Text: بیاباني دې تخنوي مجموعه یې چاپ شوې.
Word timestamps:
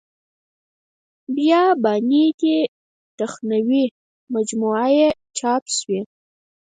بیاباني 1.35 2.25
دې 2.39 2.59
تخنوي 3.17 3.85
مجموعه 4.33 4.87
یې 4.97 5.07
چاپ 5.37 5.63
شوې. 5.77 6.01